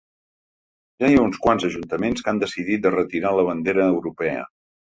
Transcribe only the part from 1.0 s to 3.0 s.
Ja hi ha uns quants ajuntaments que han decidit de